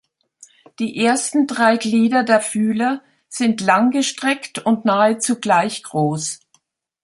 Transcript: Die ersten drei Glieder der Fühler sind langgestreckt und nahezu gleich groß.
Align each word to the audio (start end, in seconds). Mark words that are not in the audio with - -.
Die 0.79 0.97
ersten 1.05 1.45
drei 1.45 1.77
Glieder 1.77 2.23
der 2.23 2.41
Fühler 2.41 3.03
sind 3.29 3.61
langgestreckt 3.61 4.57
und 4.57 4.83
nahezu 4.83 5.39
gleich 5.39 5.83
groß. 5.83 6.39